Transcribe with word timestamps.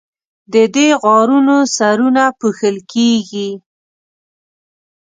د 0.53 0.55
دې 0.75 0.87
غارونو 1.01 1.57
سرونه 1.75 2.23
پوښل 2.39 2.75
کیږي. 2.91 3.49